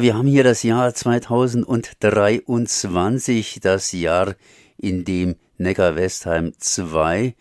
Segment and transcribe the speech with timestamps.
[0.00, 4.34] Wir haben hier das Jahr 2023, das Jahr,
[4.78, 7.34] in dem Neckar-Westheim 2,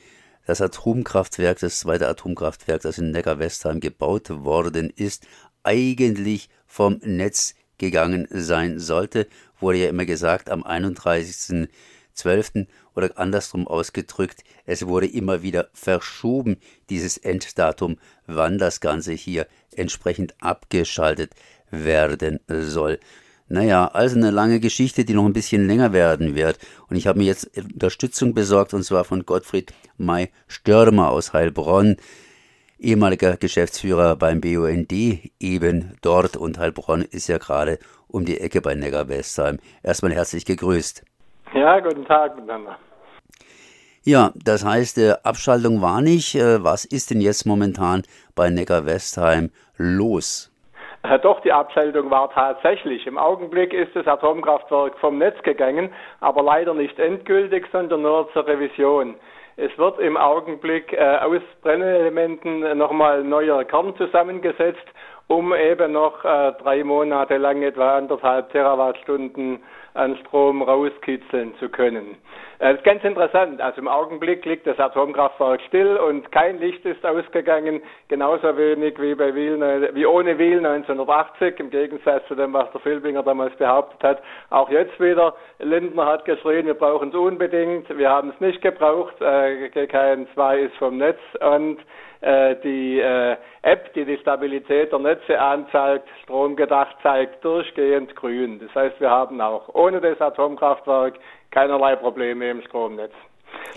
[0.46, 5.26] das Atomkraftwerk, das zweite Atomkraftwerk, das in Neckar-Westheim gebaut worden ist,
[5.64, 9.30] eigentlich vom Netz gegangen sein sollte,
[9.62, 12.68] wurde ja immer gesagt, am 31.12.
[12.94, 16.58] oder andersrum ausgedrückt, es wurde immer wieder verschoben,
[16.90, 19.48] dieses Enddatum, wann das Ganze hier
[19.78, 21.32] entsprechend abgeschaltet
[21.72, 23.00] werden soll.
[23.52, 26.60] Naja, also eine lange Geschichte, die noch ein bisschen länger werden wird.
[26.88, 31.98] Und ich habe mir jetzt Unterstützung besorgt, und zwar von Gottfried May Störmer aus Heilbronn,
[32.78, 34.92] ehemaliger Geschäftsführer beim BUND,
[35.40, 36.38] eben dort.
[36.38, 39.58] Und Heilbronn ist ja gerade um die Ecke bei Neckar-Westheim.
[39.82, 41.04] Erstmal herzlich gegrüßt.
[41.56, 42.78] Ja, guten Tag miteinander.
[44.04, 46.36] Ja, das heißt, äh, Abschaltung war nicht.
[46.36, 48.04] Äh, was ist denn jetzt momentan
[48.36, 50.49] bei Neckar-Westheim los?
[51.04, 53.08] Äh, doch, die Abschaltung war tatsächlich.
[53.08, 58.46] Im Augenblick ist das Atomkraftwerk vom Netz gegangen, aber leider nicht endgültig, sondern nur zur
[58.46, 59.16] Revision.
[59.56, 64.86] Es wird im Augenblick äh, aus Brennelementen nochmal neuer Kern zusammengesetzt,
[65.28, 69.62] um eben noch äh, drei Monate lang etwa anderthalb Terawattstunden
[69.94, 72.18] an Strom rauskitzeln zu können.
[72.60, 73.62] Das ist ganz interessant.
[73.62, 79.16] Also im Augenblick liegt das Atomkraftwerk still und kein Licht ist ausgegangen, genauso wenig wie
[79.16, 79.58] bei Wiel,
[79.94, 84.22] wie ohne Wiel 1980, im Gegensatz zu dem, was der Filbinger damals behauptet hat.
[84.50, 89.16] Auch jetzt wieder, Lindner hat geschrien, wir brauchen es unbedingt, wir haben es nicht gebraucht,
[89.22, 91.80] äh, GKN 2 ist vom Netz und
[92.20, 98.60] äh, die äh, App, die die Stabilität der Netze anzeigt, stromgedacht zeigt durchgehend grün.
[98.60, 101.14] Das heißt, wir haben auch ohne das Atomkraftwerk
[101.52, 103.14] keinerlei Probleme im Stromnetz.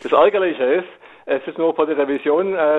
[0.03, 0.89] Das Ärgerliche ist,
[1.27, 2.79] es ist nur vor der Revision äh,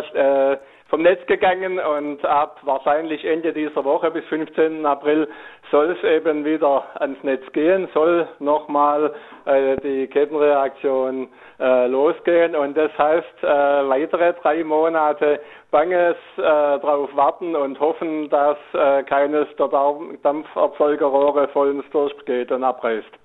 [0.54, 0.58] äh,
[0.90, 4.86] vom Netz gegangen und ab wahrscheinlich Ende dieser Woche bis 15.
[4.86, 5.28] April
[5.72, 9.12] soll es eben wieder ans Netz gehen, soll nochmal
[9.46, 15.40] äh, die Kettenreaktion äh, losgehen und das heißt äh, weitere drei Monate
[15.72, 19.70] banges äh, darauf warten und hoffen, dass äh, keines der
[20.22, 23.23] Dampferzeugerrohre vollends durchgeht und abreißt.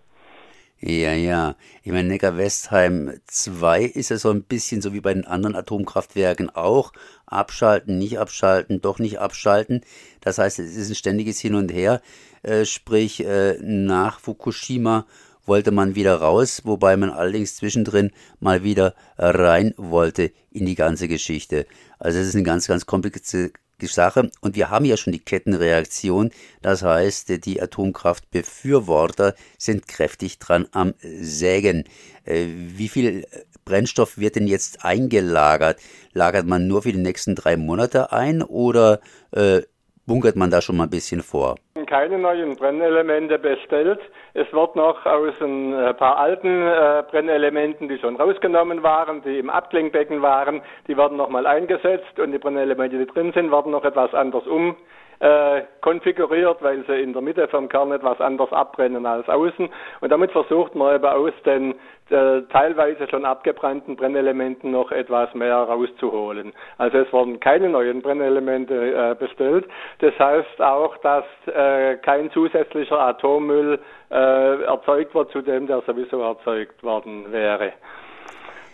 [0.81, 1.57] Ja, ja.
[1.83, 6.51] Ich meine, Neckar-Westheim 2 ist ja so ein bisschen so wie bei den anderen Atomkraftwerken
[6.51, 6.93] auch.
[7.27, 9.81] Abschalten, nicht abschalten, doch nicht abschalten.
[10.21, 12.01] Das heißt, es ist ein ständiges Hin und Her.
[12.43, 15.07] Äh, sprich, äh, nach Fukushima
[15.47, 21.09] wollte man wieder raus, wobei man allerdings zwischendrin mal wieder rein wollte in die ganze
[21.09, 21.67] Geschichte.
[21.99, 24.31] Also es ist eine ganz, ganz komplizierte Sache.
[24.41, 26.31] Und wir haben ja schon die Kettenreaktion.
[26.63, 31.85] Das heißt, die Atomkraftbefürworter sind kräftig dran am Sägen.
[32.25, 33.27] Äh, wie viel
[33.65, 35.79] Brennstoff wird denn jetzt eingelagert?
[36.13, 39.01] Lagert man nur für die nächsten drei Monate ein oder
[39.31, 39.63] äh,
[40.09, 41.55] bunkert man da schon mal ein bisschen vor?
[41.87, 44.01] Keine neuen Brennelemente bestellt.
[44.35, 49.39] Es wird noch aus ein äh, paar alten äh, Brennelementen, die schon rausgenommen waren, die
[49.39, 53.85] im Abklingbecken waren, die werden nochmal eingesetzt und die Brennelemente, die drin sind, werden noch
[53.85, 54.77] etwas anders um
[55.21, 59.69] äh, konfiguriert, weil sie in der Mitte vom Kern etwas anders abbrennen als außen.
[60.01, 61.75] Und damit versucht man eben aus den
[62.11, 66.53] äh, teilweise schon abgebrannten Brennelementen noch etwas mehr rauszuholen.
[66.79, 69.67] Also es wurden keine neuen Brennelemente äh, bestellt.
[69.99, 73.79] Das heißt auch, dass äh, kein zusätzlicher Atommüll
[74.11, 77.73] äh, erzeugt wird, zu dem der sowieso erzeugt worden wäre.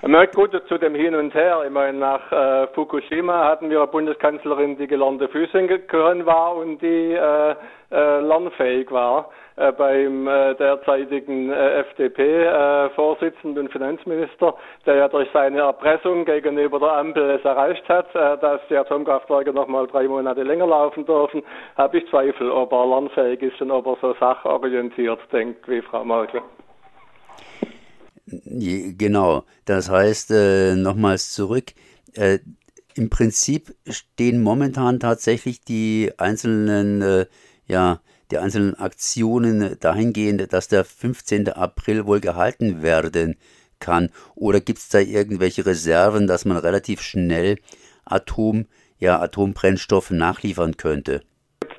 [0.07, 1.63] Merkt gut zu dem Hin und Her.
[1.65, 7.13] Ich meine, nach äh, Fukushima hatten wir eine Bundeskanzlerin, die gelernte Physikerin war und die
[7.13, 7.55] äh,
[7.91, 9.31] äh, lernfähig war.
[9.57, 14.55] Äh, beim äh, derzeitigen äh, FDP-Vorsitzenden und Finanzminister,
[14.85, 19.55] der ja durch seine Erpressung gegenüber der Ampel es erreicht hat, äh, dass die Atomkraftwerke
[19.55, 21.43] noch mal drei Monate länger laufen dürfen,
[21.79, 26.05] habe ich Zweifel, ob er lernfähig ist und ob er so sachorientiert denkt wie Frau
[26.05, 26.43] Merkel.
[28.27, 31.73] Genau, das heißt, äh, nochmals zurück,
[32.15, 32.39] äh,
[32.97, 37.27] im Prinzip stehen momentan tatsächlich die einzelnen, äh,
[37.67, 41.49] ja, die einzelnen Aktionen dahingehend, dass der 15.
[41.49, 43.37] April wohl gehalten werden
[43.79, 44.11] kann.
[44.35, 47.59] Oder gibt es da irgendwelche Reserven, dass man relativ schnell
[48.05, 48.67] Atom,
[48.99, 51.23] ja, Atombrennstoff nachliefern könnte?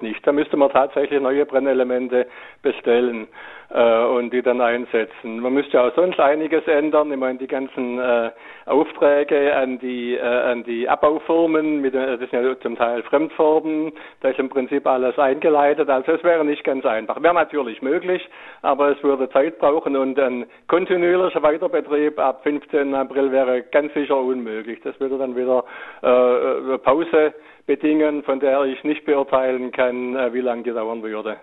[0.01, 0.25] Nicht.
[0.27, 2.27] Da müsste man tatsächlich neue Brennelemente
[2.61, 3.27] bestellen
[3.75, 5.39] und die dann einsetzen.
[5.41, 7.11] Man müsste auch sonst einiges ändern.
[7.11, 8.31] Ich meine, die ganzen äh,
[8.65, 13.91] Aufträge an die, äh, an die Abbaufirmen, mit, äh, das sind ja zum Teil Fremdfirmen,
[14.21, 15.89] da ist im Prinzip alles eingeleitet.
[15.89, 17.21] Also es wäre nicht ganz einfach.
[17.21, 18.27] Wäre natürlich möglich,
[18.61, 22.95] aber es würde Zeit brauchen und ein kontinuierlicher Weiterbetrieb ab 15.
[22.95, 24.79] April wäre ganz sicher unmöglich.
[24.83, 25.65] Das würde dann wieder
[26.01, 27.33] äh, äh Pause
[27.65, 31.37] bedingen, von der ich nicht beurteilen kann, äh, wie lange die dauern würde.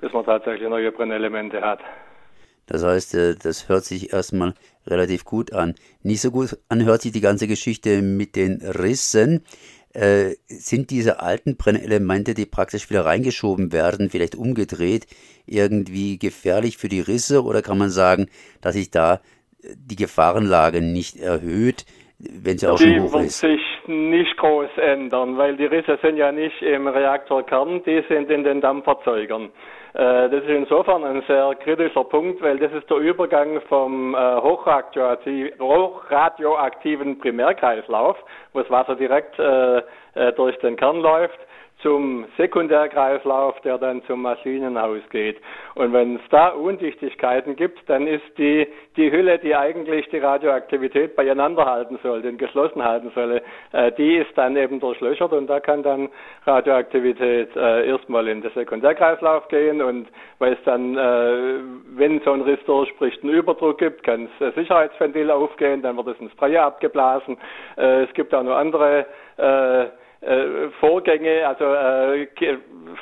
[0.00, 1.80] Bis man tatsächlich neue Brennelemente hat.
[2.66, 4.54] Das heißt, äh, das hört sich erstmal
[4.86, 5.74] relativ gut an.
[6.02, 9.44] Nicht so gut anhört sich die ganze Geschichte mit den Rissen.
[9.92, 15.06] Äh, sind diese alten Brennelemente, die praktisch wieder reingeschoben werden, vielleicht umgedreht,
[15.46, 18.28] irgendwie gefährlich für die Risse oder kann man sagen,
[18.60, 19.20] dass sich da
[19.62, 21.86] die Gefahrenlage nicht erhöht,
[22.18, 23.42] wenn sie auch schon hoch ist?
[23.88, 28.60] Nicht groß ändern, weil die Risse sind ja nicht im Reaktorkern, die sind in den
[28.60, 29.44] Dampferzeugern.
[29.94, 34.18] Äh, das ist insofern ein sehr kritischer Punkt, weil das ist der Übergang vom äh,
[34.18, 38.18] hochradioaktiven Primärkreislauf,
[38.52, 39.82] wo das Wasser direkt äh,
[40.36, 41.38] durch den Kern läuft,
[41.86, 45.36] zum Sekundärkreislauf, der dann zum Maschinenhaus geht.
[45.76, 48.66] Und wenn es da Undichtigkeiten gibt, dann ist die,
[48.96, 53.40] die Hülle, die eigentlich die Radioaktivität beieinander halten soll, den geschlossen halten soll,
[53.70, 56.08] äh, die ist dann eben durchlöchert und da kann dann
[56.44, 60.08] Radioaktivität äh, erstmal in den Sekundärkreislauf gehen und
[60.40, 61.60] weil es dann, äh,
[61.94, 66.20] wenn so ein Riss durchspricht, einen Überdruck gibt, kann das Sicherheitsventil aufgehen, dann wird es
[66.20, 67.36] ins Freie abgeblasen.
[67.76, 69.06] Äh, es gibt auch noch andere
[69.36, 69.86] äh,
[70.80, 72.26] Vorgänge, also äh,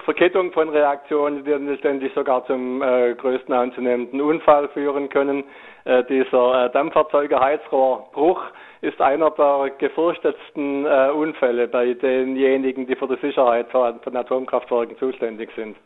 [0.05, 5.45] Verkettung von Reaktionen, die dann letztendlich sogar zum äh, größten anzunehmenden Unfall führen können.
[5.85, 8.43] Äh, dieser äh, Dampferzeuger-Heizrohrbruch
[8.83, 14.99] ist einer der gefürchtetsten äh, Unfälle bei denjenigen, die für die Sicherheit von, von Atomkraftwerken
[14.99, 15.77] zuständig sind.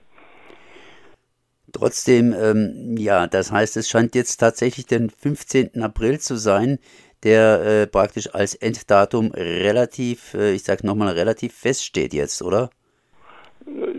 [1.73, 5.83] Trotzdem, ähm, ja, das heißt, es scheint jetzt tatsächlich den 15.
[5.83, 6.79] April zu sein,
[7.25, 12.71] der äh, praktisch als Enddatum relativ, äh, ich sag nochmal, relativ feststeht jetzt, oder?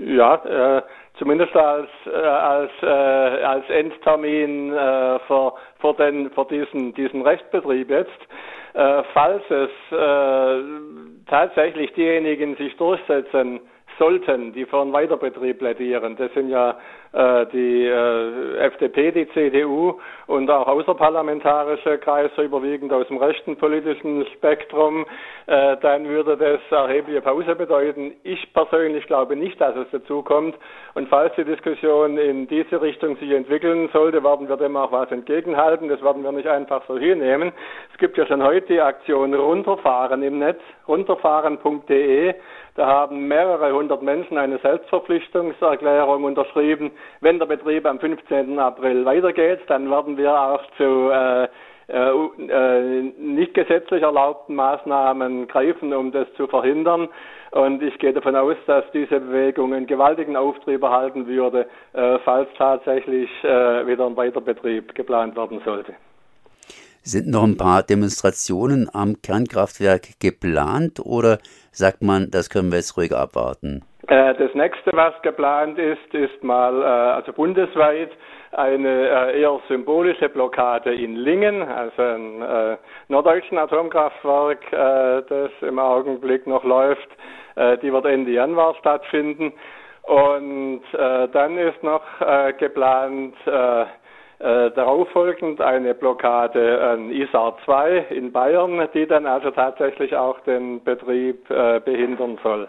[0.05, 0.35] Ja,
[0.77, 0.81] äh,
[1.17, 7.89] zumindest als, äh, als, äh, als Endtermin äh, für, für, den, für diesen, diesen Rechtsbetrieb
[7.89, 8.19] jetzt.
[9.13, 9.71] falls es
[11.25, 13.59] tatsächlich diejenigen sich durchsetzen,
[13.97, 16.15] sollten, die für einen Weiterbetrieb plädieren.
[16.15, 16.77] Das sind ja
[17.13, 25.05] die äh, FDP, die CDU und auch außerparlamentarische Kreise überwiegend aus dem rechten politischen Spektrum.
[25.47, 28.13] Äh, dann würde das erhebliche Pause bedeuten.
[28.23, 30.55] Ich persönlich glaube nicht, dass es dazu kommt.
[30.93, 35.11] Und falls die Diskussion in diese Richtung sich entwickeln sollte, werden wir dem auch was
[35.11, 35.89] entgegenhalten.
[35.89, 37.51] Das werden wir nicht einfach so hinnehmen.
[37.91, 42.35] Es gibt ja schon heute die Aktion Runterfahren im Netz, runterfahren.de.
[42.75, 46.91] Da haben mehrere hundert Menschen eine Selbstverpflichtungserklärung unterschrieben.
[47.21, 48.57] Wenn der Betrieb am 15.
[48.59, 51.47] April weitergeht, dann werden wir auch zu äh,
[51.89, 57.09] äh, äh, nicht gesetzlich erlaubten Maßnahmen greifen, um das zu verhindern.
[57.49, 62.47] Und ich gehe davon aus, dass diese Bewegung einen gewaltigen Auftrieb erhalten würde, äh, falls
[62.59, 65.95] tatsächlich äh, wieder ein Weiterbetrieb geplant werden sollte.
[67.01, 71.39] Sind noch ein paar Demonstrationen am Kernkraftwerk geplant oder
[71.71, 73.83] sagt man, das können wir jetzt ruhig abwarten?
[74.09, 78.09] Äh, das nächste, was geplant ist, ist mal, äh, also bundesweit,
[78.53, 82.77] eine äh, eher symbolische Blockade in Lingen, also ein
[83.07, 87.07] norddeutschen Atomkraftwerk, das im Augenblick noch läuft.
[87.83, 89.53] Die wird Ende Januar stattfinden.
[90.03, 92.01] Und dann ist noch
[92.57, 93.85] geplant, äh,
[94.71, 100.83] darauf folgend eine Blockade an ISAR 2 in Bayern, die dann also tatsächlich auch den
[100.83, 102.67] Betrieb behindern soll.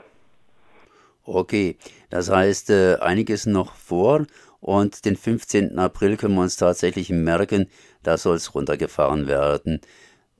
[1.32, 1.76] Okay,
[2.10, 4.26] das heißt, äh, einiges noch vor
[4.60, 5.78] und den 15.
[5.78, 7.70] April können wir uns tatsächlich merken,
[8.02, 9.80] da soll es runtergefahren werden.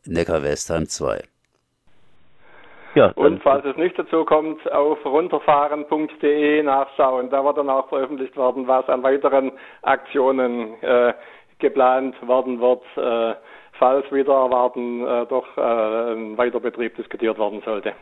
[0.04, 1.22] Neckar-Westheim 2.
[2.96, 7.30] Ja, und falls es nicht dazu kommt, auf runterfahren.de nachschauen.
[7.30, 11.14] Da wird dann auch veröffentlicht werden, was an weiteren Aktionen äh,
[11.60, 13.36] geplant werden wird, äh,
[13.78, 15.60] falls wieder erwarten äh, doch äh,
[16.14, 17.92] ein Weiterbetrieb diskutiert werden sollte.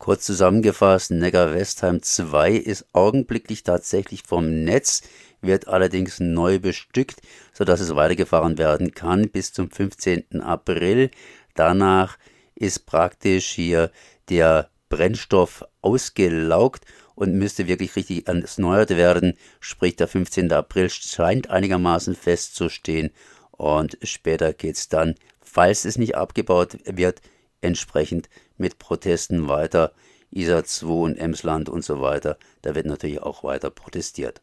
[0.00, 5.02] Kurz zusammengefasst, Neckar-Westheim 2 ist augenblicklich tatsächlich vom Netz,
[5.42, 7.20] wird allerdings neu bestückt,
[7.52, 10.40] sodass es weitergefahren werden kann bis zum 15.
[10.40, 11.10] April.
[11.54, 12.16] Danach
[12.54, 13.90] ist praktisch hier
[14.30, 19.34] der Brennstoff ausgelaugt und müsste wirklich richtig erneuert werden.
[19.60, 20.50] Sprich, der 15.
[20.50, 23.10] April scheint einigermaßen festzustehen
[23.50, 27.20] und später geht es dann, falls es nicht abgebaut wird,
[27.60, 28.30] entsprechend
[28.60, 29.92] mit Protesten weiter.
[30.30, 32.36] ISA 2 und Emsland und so weiter.
[32.62, 34.40] Da wird natürlich auch weiter protestiert.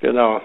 [0.00, 0.40] Genau.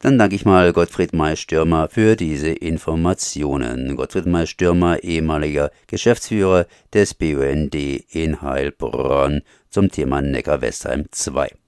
[0.00, 3.96] Dann danke ich mal Gottfried May-Stürmer für diese Informationen.
[3.96, 11.61] Gottfried May-Stürmer, ehemaliger Geschäftsführer des BUND in Heilbronn zum Thema Neckar-Westheim 2.